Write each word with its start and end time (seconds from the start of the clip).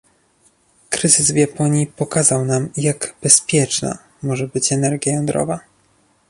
Kryzys 0.89 1.31
w 1.31 1.35
Japonii 1.35 1.87
pokazał 1.87 2.45
nam, 2.45 2.69
jak 2.77 3.15
"bezpieczna" 3.21 3.97
może 4.21 4.47
być 4.47 4.71
energia 4.73 5.13
jądrowa 5.13 5.59